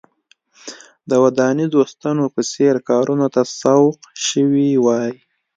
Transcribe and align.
د 1.09 1.11
ودانیزو 1.23 1.81
ستنو 1.91 2.25
په 2.35 2.41
څېر 2.51 2.75
کارونو 2.89 3.27
ته 3.35 3.41
سوق 3.59 3.97
شوي 4.27 4.69
وای. 4.85 5.13